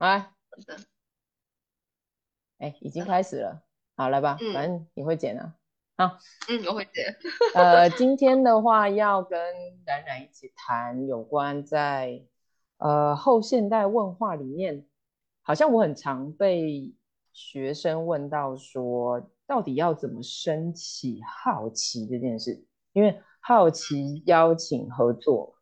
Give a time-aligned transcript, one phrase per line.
[0.00, 0.30] 来，好
[0.66, 0.78] 的，
[2.56, 3.62] 哎，已经开始了，
[3.96, 4.54] 好来吧，嗯。
[4.54, 5.54] 反正你会剪啊。
[5.98, 6.16] 好，
[6.48, 7.14] 嗯，我会剪。
[7.54, 9.38] 呃，今天的话要跟
[9.84, 12.24] 冉冉一起谈有关在
[12.78, 14.86] 呃后现代问话里面，
[15.42, 16.94] 好像我很常被
[17.34, 22.64] 学生问到说，到底要怎么升起好奇这件事，
[22.94, 25.58] 因为好奇邀请合作，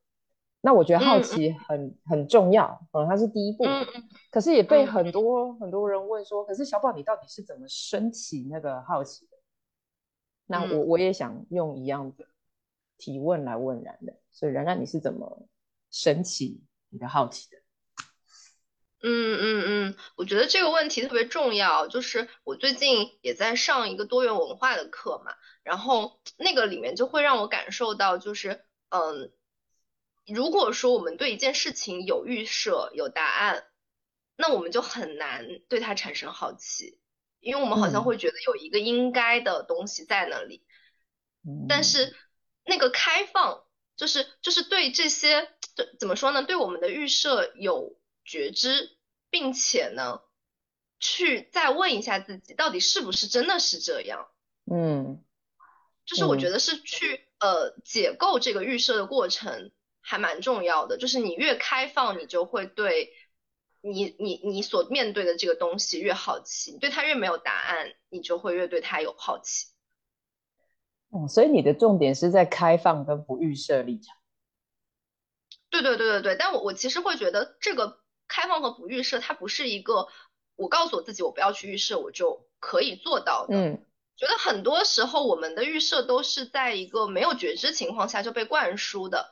[0.61, 3.65] 那我觉得好奇很很重要，嗯，它是第一步，
[4.31, 9.37] 可是也被嗯很多很多人问说，可是小宝你到底是怎么升起那个好奇的？
[10.47, 12.27] 那我嗯我也想用一样的
[12.97, 15.47] 提问来问然的，所以然然你是怎么
[15.91, 17.59] 升起你的好奇的？
[19.01, 21.87] 嗯嗯嗯，我觉得这个问题特别重要。
[21.87, 29.31] 就是我最近也在上一个多元文化的课嘛，然后那个里面就会让我感受到，就是嗯，
[30.33, 33.65] 如果说我们对一件事情有预设、有答案，
[34.37, 36.99] 那我们就很难对它产生好奇，
[37.41, 40.65] 因为我们好像嗯会觉得有一个应该的东西在那里。
[41.69, 42.15] 但嗯是
[42.65, 43.65] 那个开放，
[43.97, 46.43] 就是就是对这些，对怎么说呢？
[46.43, 48.99] 对我们的预设有觉知，
[49.31, 50.21] 并且呢，
[51.01, 54.29] 去再问一下自己，到底是不是真的是这样？
[54.71, 55.25] 嗯
[56.05, 59.71] 就是我嗯觉得是去呃解构这个预设的过程
[60.09, 60.97] 还蛮重要的。
[60.97, 63.13] 就是你越开放，你就会对
[63.83, 69.67] 你你你所面对的这个东西越好奇，你对它越没有答案，你就会越对它有好奇。
[71.11, 74.17] 哦，所以你的重点是在开放跟不预设立场。
[75.69, 80.09] 对对对对对，但我我其实会觉得这个开放和不预设，它不是一个
[80.57, 83.55] 我告诉我自己我不要去预设，我就可以做到的。
[83.55, 83.85] 嗯
[84.19, 89.31] 觉得很多时候我们的预设都是在一个没有觉知情况下就被灌输的，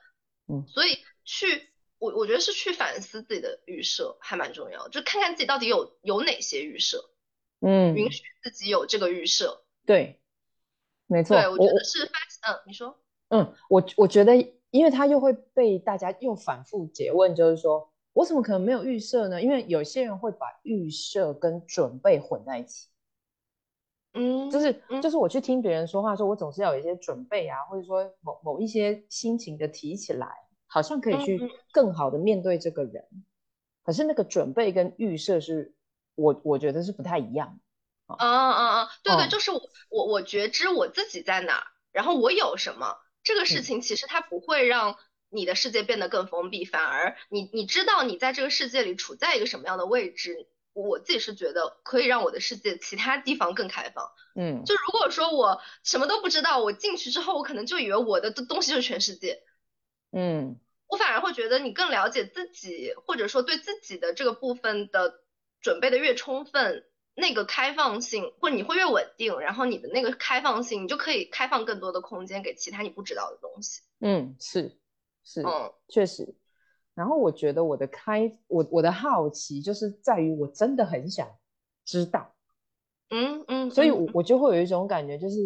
[0.48, 7.10] 嗯所以去我我觉得是去反思自己的预设还蛮重要，就看看自己到底有有哪些预设，
[7.60, 9.64] 嗯，允许自己有这个预设。
[9.86, 10.20] 对，
[11.06, 12.98] 没错，对，我觉得是发，嗯，你说，
[13.28, 14.36] 嗯，我我觉得，
[14.70, 19.42] 因为他又会被大家又反复诘问，就是说我怎么可能没有预设呢？
[19.42, 22.88] 因为有些人会把预设跟准备混在一起。
[24.16, 30.28] 嗯，就是嗯就是我去听别人说话的时候，我总是要有一些准备啊，或者说某某一些心情的提起来，
[30.66, 31.40] 好像可以去
[31.70, 33.04] 更好的面对这个人。
[33.84, 35.74] 可是那个准备跟预设是
[36.16, 37.60] 我我觉得是不太一样
[38.06, 38.14] 的。
[38.14, 38.88] 啊啊啊！
[39.02, 39.60] 对对，哦就是我
[39.90, 44.96] 我我觉知我自己在哪儿，然后我有什么，这个事嗯情其实它不会让
[45.28, 50.46] 你的世界变得更封闭，反而你你知道你在这个世界里处在一个什么样的位置，
[50.82, 54.10] 我自己是觉得可以让我的世界其他地方更开放。
[54.34, 59.42] 嗯就如果说我什么都不知道，我进去之后，我可能就以为我的东西就是全世界，
[60.12, 65.20] 嗯我反而会觉得你更了解自己，或者说对自己的这个部分的
[65.60, 73.80] 准备的越充分，那个开放性或者你会越稳定，然后你的那个开放性，你就可以开放更多的空间给其他你不知道的东西。
[74.00, 74.78] 嗯，是
[75.24, 76.34] 是，嗯确实。
[76.96, 81.28] 然后我觉得我的开我我的好奇就是在于我真的很想
[81.84, 82.34] 知道，
[83.10, 85.36] 嗯嗯，所以嗯我我就会有一种感觉，就是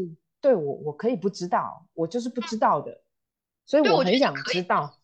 [0.40, 3.02] 对我我可以不知道，我就是不知道的，
[3.66, 4.96] 所以我很想知道。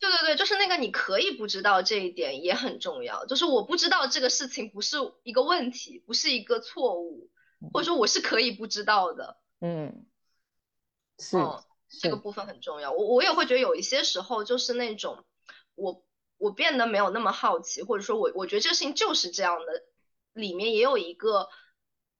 [0.00, 7.28] 对对对，就是那个你可以不知道这一点也很重要，就是我不知道这个事情不是一个问题，不是一个错误，
[7.72, 9.38] 或者说我是可以不知道的。
[9.60, 10.06] 嗯，
[11.18, 12.92] 是嗯这个，部分很重要。
[12.92, 15.24] 我我也会觉得有一些时候就是那种
[15.78, 16.04] 我
[16.36, 19.84] 我变得没有那么好奇，或者说我我觉得这个事情就是这样的，
[20.32, 21.48] 里面也有一个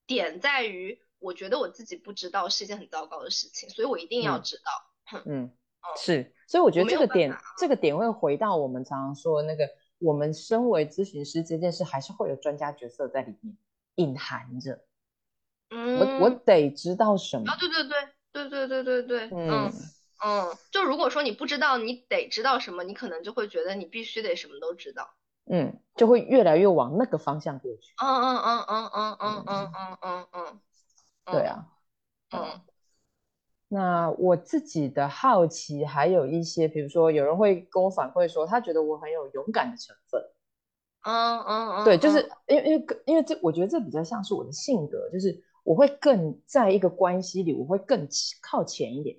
[0.07, 5.23] 点在于，我觉得我自己不知道是一件很糟糕的事情，所以我一定要嗯知道。
[5.25, 5.53] 嗯
[5.97, 9.67] 是，所以我觉得这个点这个点会回到我们常常说的那个，
[9.99, 13.57] 我们身为咨询师这件事，还是会有专家角色在里面
[13.95, 14.85] 隐含着。
[15.71, 19.73] 嗯，我我得知道什么啊，，对对对对对对对对，嗯嗯
[20.25, 25.11] 嗯，就如果说你不知道，你得知道什么，你可能就会觉得你必须得什么都知道。
[25.51, 27.95] 嗯，就会越来越往那个方向过去。
[28.03, 30.61] 嗯嗯嗯嗯嗯嗯嗯嗯嗯
[31.25, 31.67] 嗯，对啊，
[32.33, 32.61] 嗯
[33.71, 40.23] 那我自己的好奇还有一些，比如说有人会跟我反馈说，他觉得我很有勇敢的成分。
[41.03, 48.09] 嗯嗯嗯，对，就是嗯因为因为因为这，我觉得这比较像是我的性格，就是我会更在一个关系里，我会更
[48.43, 49.17] 靠前一点，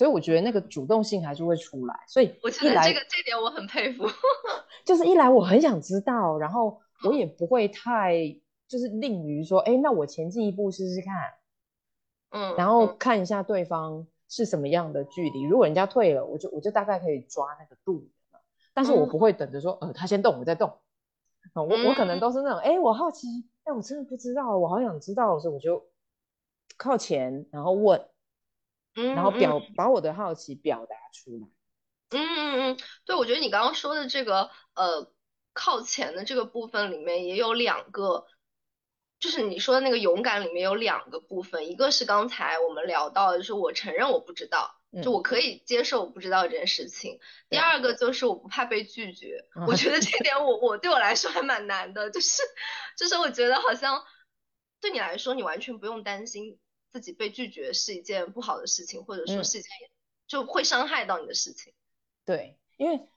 [0.00, 1.94] 所以我觉得那个主动性还是会出来。
[2.08, 4.06] 所以我觉得这个这点我很佩服。
[4.82, 8.14] 就是一来我很想知道，然后我也不会太
[8.66, 11.14] 就是吝于说，哎，那我前进一步试试看，
[12.30, 15.42] 嗯，然后嗯看一下对方是什么样的距离。
[15.42, 18.08] 如果人家退了，我就我就大概可以抓那个度。
[18.72, 20.72] 但是我嗯不会等着说，呃，他先动，我再动。
[21.52, 23.26] 我我可能都是那种，哎，我好奇，
[23.64, 25.84] 哎，我真的不知道，我好想知道，所以我就
[26.78, 28.00] 靠前，然后问，
[28.94, 31.48] 然后表把我的好奇表达出来。
[32.10, 35.12] 嗯嗯嗯，对，我觉得你刚刚说的这个呃
[35.52, 38.26] 靠前的这个部分里面也有两个。
[39.18, 47.20] 就是你说的那个勇敢里面有两个部分，一个是刚才我们聊到的，就是我承认我不知道，就我可以接受我不知道这件事情。
[47.50, 52.42] 第二个就是我不怕被拒绝，我觉得这点我我对我来说还蛮难的，就是
[52.96, 54.02] 就是我觉得好像
[54.80, 56.58] 对你来说，你完全不用担心
[56.92, 59.70] 自己被拒绝是一件不好的事情，或者说是一件
[60.26, 61.72] 就会伤害到你的事情。
[62.24, 63.08] 对，因为。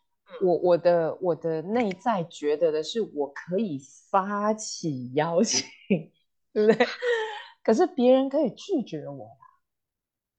[0.42, 3.78] 我我的我的内在觉得的是，我可以
[4.10, 5.68] 发起邀请，
[6.54, 6.88] 对不对？
[7.62, 9.38] 可是别人可以拒绝我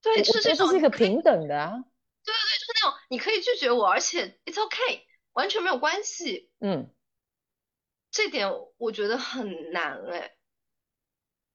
[0.00, 1.84] 对，就是这是一个平等的啊。
[2.24, 5.02] 对对对，就是那种你可以拒绝我，而且 it's okay，
[5.34, 6.50] 完全没有关系。
[6.60, 6.90] 嗯，
[8.10, 8.48] 这点
[8.78, 10.33] 我觉得很难哎。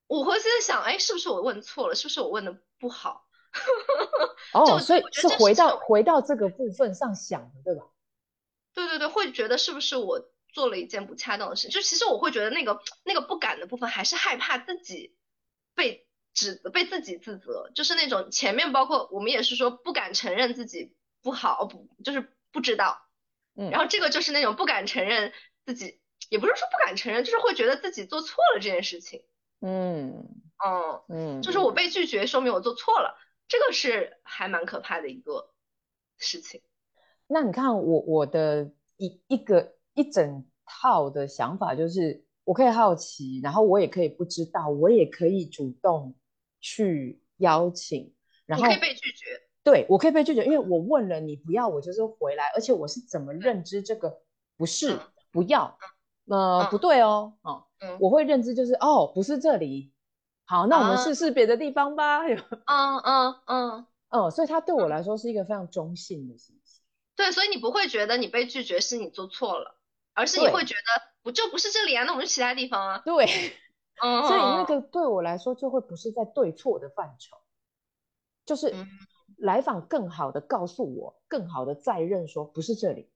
[0.09, 1.93] 我会在想，哎，是不是我问错了？
[1.93, 3.27] 是不是我问的不好？
[4.53, 7.85] 哦，所以是回到回到这个部分上想的，对吧？
[8.73, 10.19] 对对对，会觉得是不是我
[10.51, 11.67] 做了一件不恰当的事？
[11.69, 15.15] 就其实我会觉得那个那个不敢的部分，还是害怕自己
[15.75, 22.99] 被指责被自己自责，就是那种前面包括我们也是说不敢承认自己不好，不就是不知道，
[23.55, 25.33] 嗯，然后这个就是那种不敢承认
[25.65, 29.23] 自己，也不是说不敢承认，就是会觉得自己做错了这件事情，
[29.61, 30.25] 嗯
[30.63, 33.15] 嗯嗯，就是我被拒绝，说明我做错了，
[33.47, 35.51] 这个是还蛮可怕的一个
[36.17, 36.61] 事情。
[37.27, 46.15] 那你看我我的一一个一整套的想法就是，我可以好奇，然后我也可以不知道，我也可以主动
[46.59, 48.13] 去邀请，
[48.45, 49.25] 然后可以被拒绝。
[49.61, 54.21] 对，我可以被拒绝，因为我问了你不要，我就是回来，而且我是怎么认知这个
[54.57, 54.97] 不是
[55.31, 55.77] 不要，
[56.29, 57.63] 呃不对哦，哦，
[57.99, 59.91] 我会认知就是哦不是这里，
[60.45, 62.19] 好，那我们试试别的地方吧。
[62.23, 66.81] 嗯嗯嗯嗯， 所以它对我来说是一个非常中性的信息。
[67.15, 69.75] 对，所以你不会觉得你被拒绝是你做错了，
[70.13, 73.01] 而是你会觉得不就不是这里啊，那我们去其他地方啊。
[73.03, 73.25] 对，
[74.01, 77.35] 嗯，所以那个对我来说就会不是在对错的范畴，
[78.45, 78.73] 就是
[79.37, 83.09] 来访更好的告诉我，更好的再认说不是这里。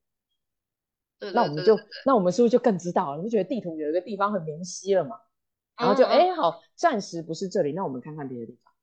[1.24, 3.18] 对，那我们就那我们是不是就更知道了？
[3.18, 5.18] 你不觉得地图有一个地方很明晰了嘛？
[5.78, 8.74] 然后就哎好，暂时不是这里，那我们看看别的地方。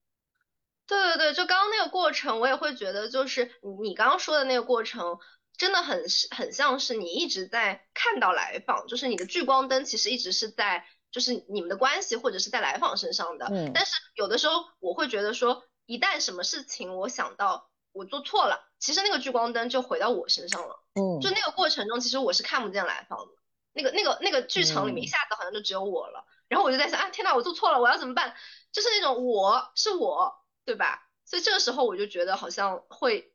[0.86, 3.52] 对对对，就刚刚那个过程，我也会觉得，就是
[3.82, 5.18] 你刚刚说的那个过程，
[5.56, 6.02] 真的很
[6.32, 13.46] 很像是你一直在看到来访，就是你的聚光灯其实一直是在，就是你们的关系或者是在来访身上的。
[13.52, 13.70] 嗯。
[13.72, 20.82] 但是有的时候我会觉得说，一旦什么事情我想到我做错了，其实那个聚光灯就回到我身上了。
[20.94, 21.20] 嗯。
[21.20, 23.32] 就那个过程中，其实我是看不见来访的，
[23.72, 28.34] 那个那个那个剧场里面一下子好像就只有我了，然后我就在想啊，天呐，我做错了，我要怎么办？
[28.72, 30.38] 就是那种我是我。
[30.62, 31.08] 对吧？
[31.24, 33.32] 所以这个时候我就觉得好像会，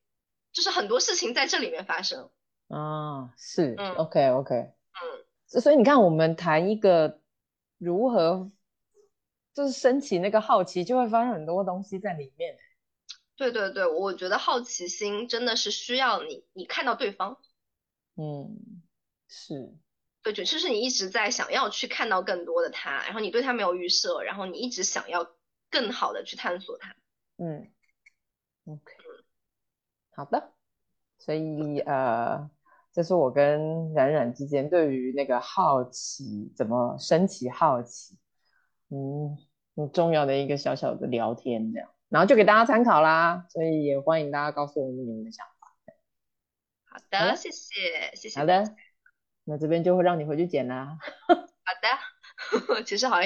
[0.54, 2.30] 就是很多事情在这里面发生。
[2.70, 7.20] 啊，是，OK OK，嗯，所以你看，我们谈一个
[7.78, 8.50] 如何，
[9.54, 12.56] 就是升起那个好奇，就会发现很多东西在里面。
[13.36, 17.38] 对对对，我觉得好奇心真的是需要你，你看到对方。
[18.16, 18.82] 嗯，
[19.28, 19.76] 是，
[20.24, 25.36] 对，就是你一直在想要去看到更多的他，然后你对他没有预设，然后你一直想要
[25.70, 26.96] 更好的去探索他。
[27.38, 27.70] 嗯
[28.66, 28.94] ，OK，
[30.16, 30.54] 好的，
[31.18, 32.50] 所以呃，
[32.94, 38.18] 这是我跟冉冉之间对于那个好奇怎么升起好奇，
[38.88, 39.38] 嗯，
[39.76, 45.68] 很重要的一个小小的聊天这样，然后就给大家参考啦，所以也欢迎大家告诉我们你们的想法。
[46.88, 48.40] 好的，谢谢，谢谢。
[48.40, 48.74] 好的，
[49.44, 50.98] 那这边就会让你回去剪啦。
[51.28, 51.36] 好
[52.78, 53.24] 的， 其实好像。